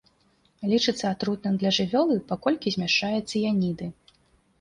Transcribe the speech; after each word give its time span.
Лічыцца 0.71 1.05
атрутным 1.15 1.59
для 1.63 1.71
жывёлы, 1.79 2.15
паколькі 2.31 2.73
змяшчае 2.77 3.19
цыяніды. 3.31 3.91